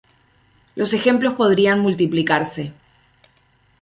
Los 0.75 0.93
ejemplos 0.93 1.35
podrían 1.35 1.79
multiplicarse. 1.79 2.73